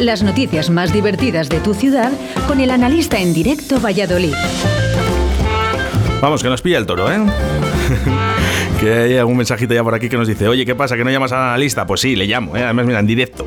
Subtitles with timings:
[0.00, 2.12] Las noticias más divertidas de tu ciudad
[2.46, 4.32] con el analista en directo Valladolid.
[6.20, 7.18] Vamos, que nos pilla el toro, ¿eh?
[8.80, 10.96] que hay algún mensajito ya por aquí que nos dice, oye, ¿qué pasa?
[10.96, 11.84] ¿Que no llamas al analista?
[11.84, 12.62] Pues sí, le llamo, ¿eh?
[12.62, 13.44] Además, mira, en directo.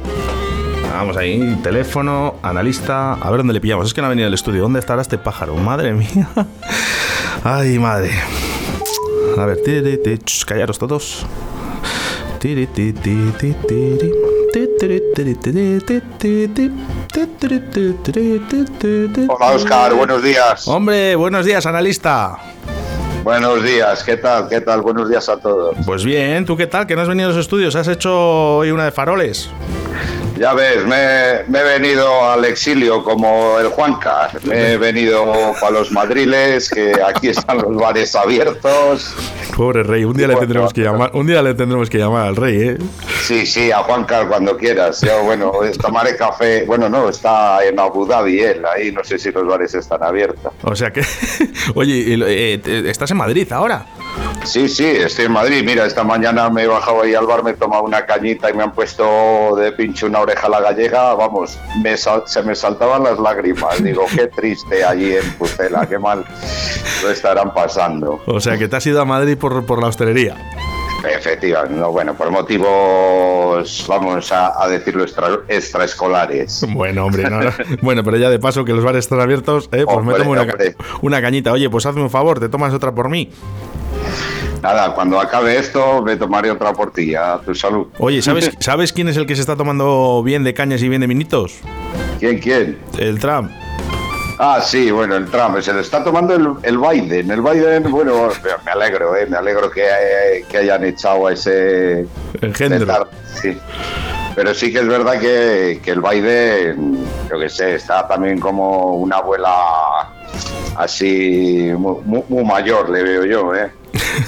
[0.94, 3.14] Vamos ahí, teléfono, analista.
[3.14, 3.88] A ver dónde le pillamos.
[3.88, 4.62] Es que no ha venido al estudio.
[4.62, 5.56] ¿Dónde estará este pájaro?
[5.56, 6.28] Madre mía.
[7.46, 8.12] Ay, madre.
[9.38, 11.26] A ver, tiri, tiri, callaros todos.
[12.40, 14.31] Tiri, tiri, tiri, tiri.
[19.28, 20.68] Hola Oscar, buenos días.
[20.68, 22.38] Hombre, buenos días, analista.
[23.24, 24.50] Buenos días, ¿qué tal?
[24.50, 24.82] ¿Qué tal?
[24.82, 25.78] Buenos días a todos.
[25.86, 26.86] Pues bien, ¿tú qué tal?
[26.88, 27.76] ¿Que no has venido a los estudios?
[27.76, 29.50] ¿Has hecho hoy una de faroles?
[30.42, 34.32] Ya ves, me, me, he venido al exilio como el Juanca.
[34.44, 39.14] Me he venido para los madriles, que aquí están los bares abiertos.
[39.56, 42.36] Pobre rey, un día le tendremos que llamar, un día le tendremos que llamar al
[42.36, 42.78] rey, ¿eh?
[43.22, 45.02] Sí, sí, a Juanca cuando quieras.
[45.02, 46.66] Yo, bueno, tomaré café.
[46.66, 50.52] Bueno, no, está en Abu Dhabi él, ahí no sé si los bares están abiertos.
[50.64, 51.04] O sea que,
[51.76, 53.86] oye, eh, ¿estás en Madrid ahora?
[54.44, 55.64] Sí, sí, estoy en Madrid.
[55.64, 58.54] Mira, esta mañana me he bajado ahí al bar, me he tomado una cañita y
[58.54, 61.14] me han puesto de pinche una oreja a la gallega.
[61.14, 63.84] Vamos, me se me saltaban las lágrimas.
[63.84, 66.26] Digo, qué triste allí en Pucela, qué mal
[67.04, 68.20] lo estarán pasando.
[68.26, 70.36] O sea, que te has ido a Madrid por, por la hostelería.
[71.04, 76.66] Efectivamente, no, bueno, por motivos, vamos a, decirlo, extra, extraescolares.
[76.74, 77.52] Bueno, hombre, no, no.
[77.82, 80.46] bueno, pero ya de paso que los bares están abiertos, eh, pues me tomo una,
[81.02, 81.52] una cañita.
[81.52, 83.30] Oye, pues hazme un favor, te tomas otra por mí.
[84.62, 87.40] Nada, cuando acabe esto, me tomaré otra portilla.
[87.40, 87.88] Tu salud.
[87.98, 91.02] Oye, ¿sabes, ¿sabes quién es el que se está tomando bien de cañas y bien
[91.02, 91.60] de minitos?
[92.20, 92.78] ¿Quién, quién?
[93.00, 93.52] El Trump.
[94.44, 97.30] Ah, sí, bueno, el Trump, se le está tomando el, el Biden.
[97.30, 98.30] El Biden, bueno,
[98.66, 102.08] me alegro, eh, me alegro que, eh, que hayan echado a ese...
[102.42, 103.08] Engendro.
[103.40, 103.56] Sí.
[104.36, 108.96] Pero sí que es verdad que, que el Biden, yo que sé, está también como
[108.96, 110.12] una abuela
[110.76, 113.72] así muy, muy mayor, le veo yo, ¿eh?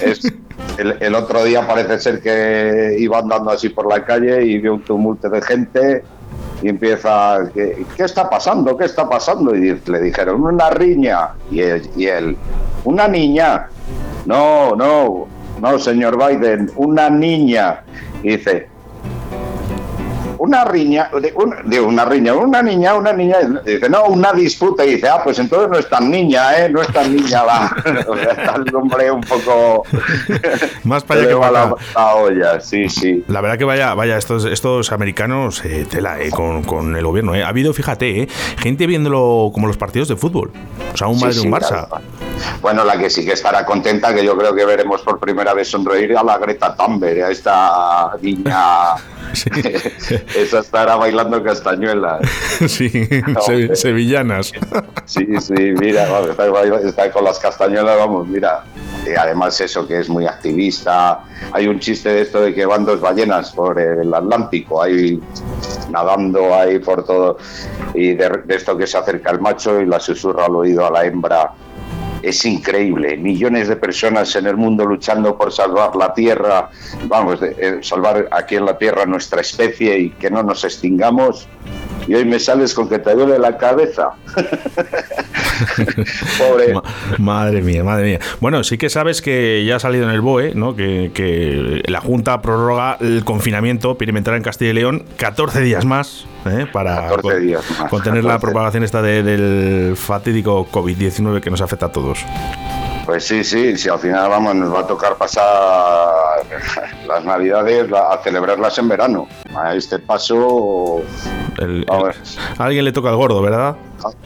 [0.01, 0.31] Es,
[0.77, 4.81] el, otro día parece ser que iba andando así por la calle y vio un
[4.83, 6.03] tumulto de gente
[6.61, 8.77] y empieza, ¿qué, qué está pasando?
[8.77, 9.55] ¿Qué está pasando?
[9.55, 11.31] Y le dijeron, una riña.
[11.51, 12.37] Y él, y él,
[12.85, 13.67] una niña.
[14.25, 15.27] No, no,
[15.61, 17.81] no, señor Biden, una niña.
[18.23, 18.69] Y dice,
[20.43, 21.09] una riña,
[21.65, 25.39] digo, una riña, una niña, una niña, dice, no, una disputa, y dice, ah, pues
[25.39, 26.69] entonces no es tan niña, ¿eh?
[26.69, 27.73] No es tan niña la,
[28.07, 29.83] o sea, está el hombre un poco...
[30.83, 33.23] Más para allá que para la, la, olla, sí, sí.
[33.29, 37.35] La verdad que vaya, vaya, estos, estos americanos, eh, tela, eh, con, con, el gobierno,
[37.35, 37.43] eh.
[37.43, 38.27] Ha habido, fíjate, eh,
[38.57, 40.51] gente viéndolo como los partidos de fútbol,
[40.93, 41.87] o sea, un Madrid sí, sí, un Barça.
[41.87, 42.22] Claro.
[42.61, 45.69] Bueno, la que sí que estará contenta, que yo creo que veremos por primera vez
[45.69, 48.95] sonreír a la Greta Thunberg, a esta niña...
[49.33, 49.49] Sí.
[50.35, 52.21] Esa estará bailando castañuelas.
[52.67, 52.89] Sí,
[53.45, 54.51] se, sevillanas.
[55.05, 56.47] Sí, sí, mira, está,
[56.87, 58.63] está, con las castañuelas, vamos, mira.
[59.05, 61.23] Y además eso que es muy activista.
[61.51, 65.19] Hay un chiste de esto de que van dos ballenas por el Atlántico, ahí
[65.89, 67.37] nadando ahí por todo.
[67.93, 70.91] Y de, de esto que se acerca el macho y la susurra al oído a
[70.91, 71.51] la hembra
[72.23, 73.17] es increíble.
[73.17, 76.69] Millones de personas en el mundo luchando por salvar la Tierra,
[77.03, 81.47] vamos, eh, salvar aquí en la Tierra nuestra especie y que no nos extingamos.
[82.07, 84.11] Y hoy me sales con que te duele la cabeza.
[86.37, 86.73] Pobre.
[87.17, 88.19] Madre mía, madre mía.
[88.39, 90.75] Bueno, sí que sabes que ya ha salido en el BOE, ¿no?
[90.75, 96.25] Que, que la Junta prorroga el confinamiento perimetral en Castilla y León 14 días más
[96.45, 96.67] ¿eh?
[96.71, 98.27] para con, días más, contener 14.
[98.27, 102.25] la propagación esta de, del fatídico COVID-19 que nos afecta a todos.
[103.05, 106.45] Pues sí, sí, sí, al final vamos, nos va a tocar pasar
[107.07, 109.27] las navidades a celebrarlas en verano.
[109.55, 111.01] A este paso...
[111.59, 113.75] El, el, a alguien le toca el gordo, ¿verdad?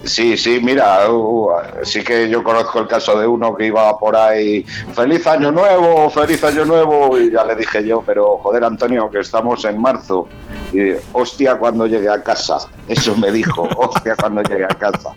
[0.03, 1.49] Sí, sí, mira, uh,
[1.83, 4.63] sí que yo conozco el caso de uno que iba por ahí,
[4.93, 9.19] feliz año nuevo, feliz año nuevo, y ya le dije yo, pero joder Antonio, que
[9.19, 10.27] estamos en marzo,
[10.73, 12.57] y hostia cuando llegue a casa,
[12.87, 15.11] eso me dijo, hostia cuando llegue a casa.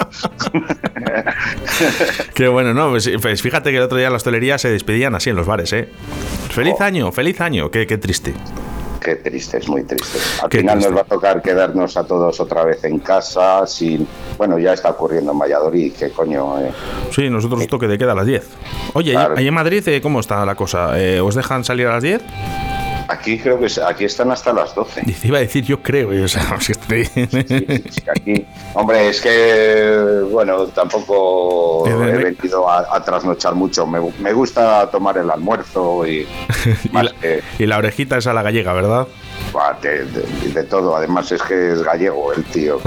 [2.35, 2.91] Qué bueno, ¿no?
[2.91, 5.47] Pues, pues, fíjate que el otro día en la hostelería se despedían así en los
[5.47, 5.89] bares, ¿eh?
[6.51, 6.85] Feliz oh.
[6.85, 8.35] año, feliz año, qué, qué triste
[9.01, 10.19] qué triste, es muy triste.
[10.43, 10.91] Al qué final triste.
[10.91, 14.07] nos va a tocar quedarnos a todos otra vez en casa, sin...
[14.39, 16.61] Bueno, ya está ocurriendo en Valladolid, qué coño...
[16.61, 16.71] Eh.
[17.11, 18.49] Sí, nosotros toque de queda a las 10.
[18.95, 19.35] Oye, claro.
[19.37, 21.01] ahí en Madrid, eh, ¿cómo está la cosa?
[21.01, 22.23] Eh, ¿Os dejan salir a las 10?
[23.11, 25.03] Aquí creo que aquí están hasta las 12.
[25.05, 27.05] Y iba a decir yo creo, o sea, si estoy...
[27.05, 27.43] sí, sí,
[27.91, 33.85] sí, aquí, hombre, es que, bueno, tampoco he venido a, a trasnochar mucho.
[33.87, 36.21] Me, me, gusta tomar el almuerzo y...
[36.85, 37.43] y, la, que...
[37.59, 39.09] y, la, orejita es a la gallega, ¿verdad?
[39.83, 40.95] de, todo.
[40.95, 42.79] Además es que es gallego el tío.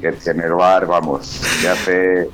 [0.00, 2.28] Que, que en el bar, vamos, que hace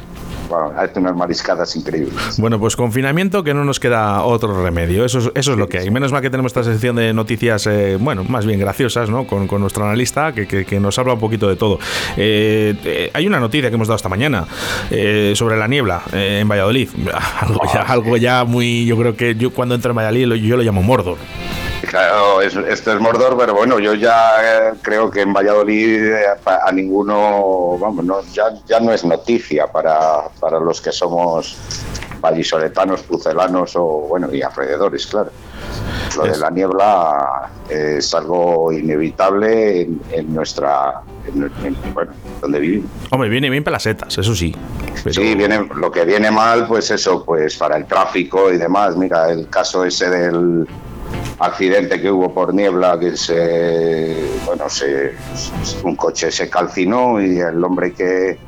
[0.49, 2.39] bueno, hace unas mariscadas increíbles.
[2.39, 5.05] Bueno, pues confinamiento que no nos queda otro remedio.
[5.05, 5.91] Eso es, eso es lo que hay.
[5.91, 9.27] Menos mal que tenemos esta sección de noticias, eh, bueno, más bien graciosas, ¿no?
[9.27, 11.79] Con, nuestro analista que, que, nos habla un poquito de todo.
[12.17, 14.47] Eh, eh, hay una noticia que hemos dado esta mañana
[15.35, 16.89] sobre la niebla en Valladolid.
[17.41, 18.87] Algo ya, ah, algo ya muy.
[18.87, 21.19] Yo creo que yo cuando entro en Valladolid yo lo llamo Mordor.
[21.87, 26.73] Claro, esto es Mordor, pero bueno, yo ya eh, creo que en Valladolid eh, a,
[26.73, 31.57] ninguno, vamos, no, ya, ya no es noticia para, para los que somos
[32.21, 35.31] vallisoletanos, pucelanos o, bueno, y alrededores, claro.
[36.17, 39.83] Lo de la niebla es algo inevitable
[40.13, 41.01] en, nuestra,
[41.93, 42.91] bueno, donde vivimos.
[43.11, 44.55] Hombre, viene bien para las setas, eso sí.
[45.11, 48.97] Sí, viene, lo que viene mal, pues eso, pues para el tráfico y demás.
[48.97, 50.67] Mira, el caso ese del
[51.39, 55.15] accidente que hubo por niebla que se bueno se
[55.83, 58.39] un coche se calcinó y el hombre que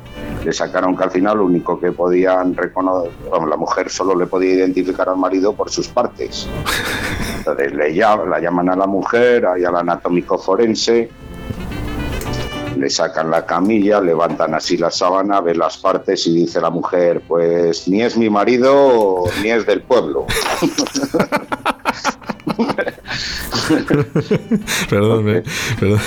[0.43, 5.09] le sacaron calcinado lo único que podían reconocer bueno, la mujer solo le podía identificar
[5.09, 6.47] al marido por sus partes
[7.37, 11.09] entonces le llaman, la llaman a la mujer ahí al anatómico forense
[12.77, 17.23] le sacan la camilla, levantan así la sábana, ven las partes y dice la mujer,
[17.27, 20.27] pues ni es mi marido ni es del pueblo.
[24.89, 25.43] perdón, eh,
[25.79, 25.99] perdón,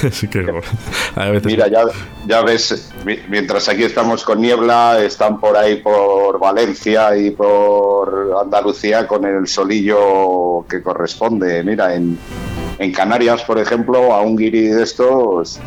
[1.45, 1.85] Mira, ya,
[2.27, 2.93] ya ves,
[3.29, 9.47] mientras aquí estamos con niebla, están por ahí por Valencia y por Andalucía con el
[9.47, 11.63] solillo que corresponde.
[11.63, 12.19] Mira, en,
[12.79, 15.61] en Canarias, por ejemplo, a un guiri de estos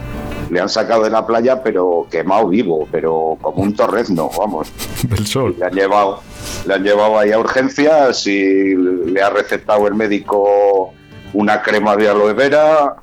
[0.54, 4.72] le han sacado de la playa, pero quemado vivo, pero como un torrezno, vamos.
[5.04, 5.56] Del sol.
[5.58, 6.22] Le han llevado,
[6.68, 10.94] le han llevado ahí a urgencias y le ha recetado el médico
[11.34, 12.96] una crema de aloe vera,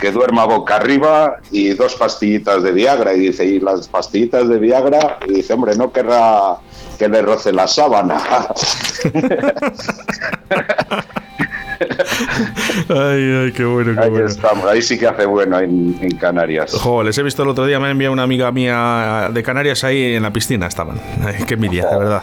[0.00, 3.14] que duerma boca arriba y dos pastillitas de Viagra.
[3.14, 5.18] Y dice, ¿y las pastillitas de Viagra?
[5.26, 6.56] Y dice, hombre, no querrá
[6.98, 8.22] que le roce la sábana.
[12.88, 14.26] ay, ay, qué bueno, qué ahí bueno.
[14.26, 14.66] Estamos.
[14.66, 16.72] Ahí sí que hace bueno en, Canarias.
[16.72, 19.84] Jo, les he visto el otro día, me ha enviado una amiga mía de Canarias
[19.84, 21.00] ahí en la piscina estaban.
[21.24, 22.22] Ay, qué envidia, de verdad.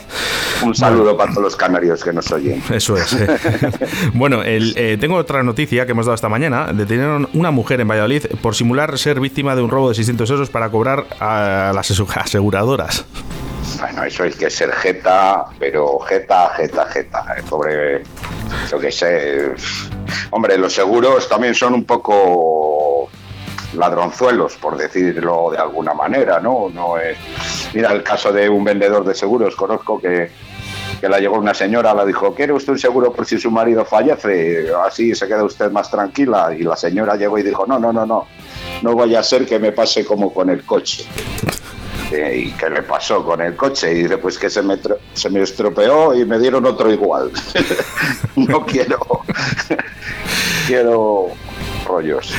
[0.63, 2.61] Un saludo para todos los canarios que nos oyen.
[2.71, 3.13] Eso es.
[3.13, 3.27] Eh.
[4.13, 6.71] bueno, el, eh, tengo otra noticia que hemos dado esta mañana.
[6.73, 10.49] Detenieron una mujer en Valladolid por simular ser víctima de un robo de 600 euros
[10.49, 13.05] para cobrar a las aseguradoras.
[13.79, 17.23] Bueno, eso es que ser jeta, pero jeta, jeta, jeta.
[17.47, 18.03] Sobre
[18.71, 19.53] lo que sé.
[20.31, 23.09] Hombre, los seguros también son un poco
[23.73, 26.71] ladronzuelos, por decirlo de alguna manera, ¿no?
[27.73, 30.31] Mira el caso de un vendedor de seguros, conozco que,
[30.99, 33.85] que la llegó una señora, la dijo, ¿quiere usted un seguro por si su marido
[33.85, 34.67] fallece?
[34.85, 36.53] Así se queda usted más tranquila.
[36.57, 38.27] Y la señora llegó y dijo, no, no, no, no,
[38.81, 41.05] no vaya a ser que me pase como con el coche.
[42.11, 43.91] ¿Y qué le pasó con el coche?
[43.91, 44.77] Y dice, pues que se me,
[45.13, 47.31] se me estropeó y me dieron otro igual.
[48.35, 48.99] no quiero...
[50.67, 51.29] quiero
[51.87, 52.33] rollos.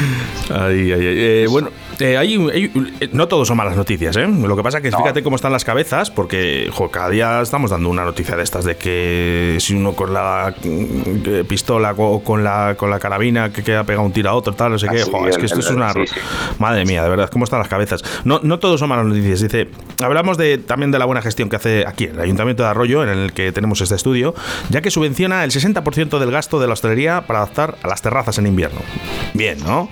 [0.51, 1.17] Ay, ay, ay.
[1.19, 4.27] Eh, bueno, eh, eh, no todos son malas noticias, ¿eh?
[4.27, 8.05] Lo que pasa que fíjate cómo están las cabezas, porque cada día estamos dando una
[8.05, 12.91] noticia de estas de que si uno con la mm, pistola o con la, con
[12.91, 15.01] la carabina que queda pegado un tiro a otro, tal, no sé qué.
[15.01, 15.93] es que esto es una.
[16.59, 18.03] Madre mía, de verdad, cómo están las cabezas.
[18.25, 19.41] No, no todos son malas noticias.
[19.41, 19.69] Dice,
[20.03, 23.11] hablamos de, también de la buena gestión que hace aquí el Ayuntamiento de Arroyo, en
[23.11, 24.35] el que tenemos este estudio,
[24.71, 28.39] ya que subvenciona el 60% del gasto de la hostelería para adaptar a las terrazas
[28.39, 28.81] en invierno.
[29.35, 29.89] Bien, ¿no?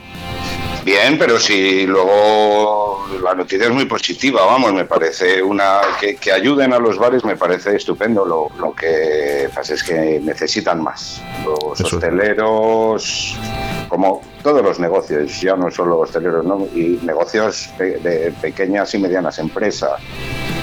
[0.87, 6.73] Bien, pero si luego la noticia es muy positiva, vamos, me parece una que, ayuden
[6.73, 8.25] a los bares me parece estupendo.
[8.25, 11.21] Lo, lo, que pasa es que necesitan más.
[11.45, 13.37] Los hosteleros,
[13.89, 16.69] como todos los negocios, ya no solo hosteleros, ¿no?
[16.73, 20.01] y negocios de, pequeñas y medianas empresas,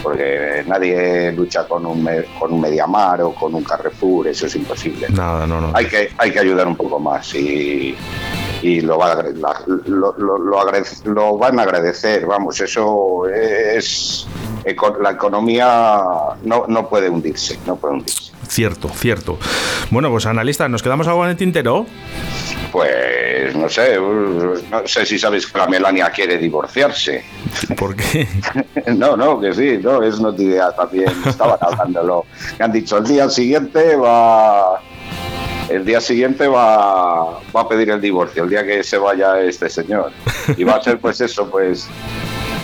[0.02, 5.08] porque nadie lucha con un, con un Mediamar o con un Carrefour, eso es imposible.
[5.10, 5.72] Nada, no, no.
[5.74, 7.94] Hay que, hay que ayudar un poco más y
[8.64, 9.22] y lo, va
[9.86, 12.26] lo, lo, lo, van a agradecer.
[12.26, 14.26] Vamos, eso es.
[15.02, 16.04] La economía
[16.44, 18.32] no, no puede hundirse, no puede hundirse.
[18.48, 19.38] Cierto, cierto.
[19.92, 21.86] Bueno, pues analista, ¿nos quedamos algo en el tintero?
[22.72, 27.26] Pues no sé, no sé si sabes que la Melania quiere divorciarse.
[27.78, 28.28] ¿Por qué?
[28.96, 32.26] no, no, que sí, no, es noticia también, estaban hablándolo.
[32.58, 34.80] Me han dicho el día siguiente va
[35.74, 39.70] el día siguiente va, va a pedir el divorcio, el día que se vaya este
[39.70, 40.12] señor.
[40.58, 41.88] Y va a ser pues eso, pues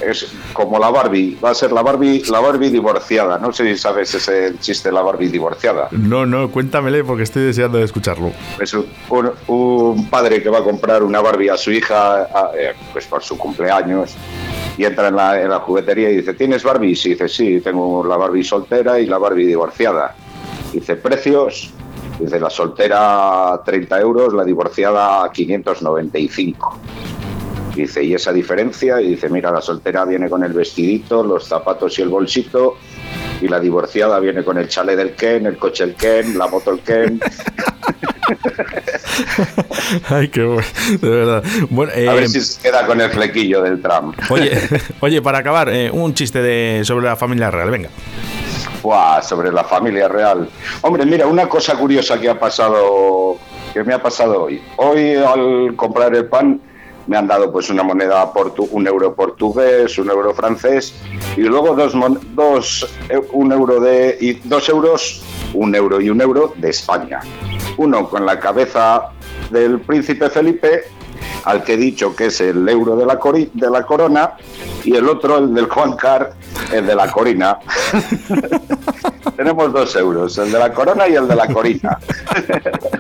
[0.02, 3.38] es como la Barbie, va a ser la Barbie, la Barbie divorciada.
[3.38, 5.90] No sé si sabes ese chiste la Barbie divorciada.
[5.92, 8.32] No, no, cuéntamele porque estoy deseando de escucharlo.
[8.60, 13.24] Es un, padre que va a comprar una Barbie a su hija eh, pues por
[13.24, 14.16] su cumpleaños
[14.78, 16.92] y entra en la, en la juguetería y dice, ¿tienes Barbie?
[16.92, 20.16] Y dice, sí, tengo la Barbie soltera y la Barbie divorciada.
[20.72, 21.74] Dice, ¿precios?
[22.20, 26.80] Dice, la soltera 30 euros, la divorciada 595.
[27.76, 29.00] Dice, ¿y esa diferencia?
[29.00, 32.76] Y dice, mira, la soltera viene con el vestidito, los zapatos y el bolsito,
[33.42, 36.72] y la divorciada viene con el chalet del Ken, el coche el Ken, la moto
[36.72, 37.22] el Ken.
[40.10, 40.68] Ay, qué bueno,
[41.02, 41.44] de verdad.
[41.44, 44.14] a ver eh, si se queda con el flequillo del tram.
[44.30, 44.60] Oye,
[45.00, 47.90] oye para acabar, eh, un chiste de, sobre la familia real, venga.
[48.82, 50.50] Buah, sobre la familia real.
[50.82, 53.38] Hombre, mira, una cosa curiosa que ha pasado,
[53.74, 54.62] que me ha pasado hoy.
[54.78, 56.62] Hoy al comprar el pan
[57.08, 60.94] me han dado pues una moneda, portu un euro portugués, un euro francés
[61.36, 61.94] y luego dos,
[62.36, 67.20] dos, eh, un euro de, y dos euros, un euro y un euro de España.
[67.78, 69.10] Uno con la cabeza
[69.50, 70.84] del príncipe Felipe
[71.46, 73.20] al que he dicho que es el euro de la,
[73.54, 74.34] de la corona
[74.84, 76.34] y el otro, el del Juan Car,
[76.72, 77.60] el de la corina.
[79.36, 81.98] Tenemos dos euros, el de la corona y el de la corina.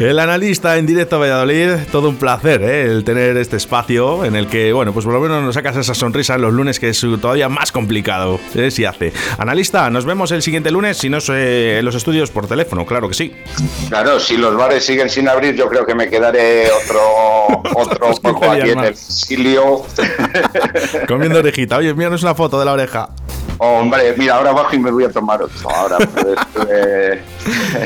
[0.00, 2.82] el analista en directo a Valladolid, todo un placer ¿eh?
[2.82, 5.94] el tener este espacio en el que, bueno, pues por lo menos nos sacas esa
[5.94, 8.70] sonrisa los lunes que es todavía más complicado, ¿eh?
[8.70, 9.12] si hace.
[9.38, 13.08] Analista, nos vemos el siguiente lunes, si no es en los estudios por teléfono, claro
[13.08, 13.34] que sí.
[13.88, 18.50] Claro, si los bares siguen sin abrir, yo creo que me quedaré otro, otro poco
[18.50, 19.84] aquí en el exilio.
[21.08, 21.76] Comiendo orejita.
[21.78, 23.08] Oye, míranos una foto de la oreja.
[23.58, 25.70] Hombre, mira, ahora bajo y me voy a tomar otro.
[25.70, 27.22] Ahora, pues, eh.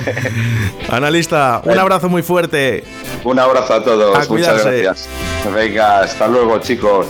[0.91, 2.85] Analista, un abrazo muy fuerte.
[3.25, 4.31] Un abrazo a todos.
[4.31, 5.09] Muchas gracias.
[5.55, 7.07] Venga, hasta luego, chicos.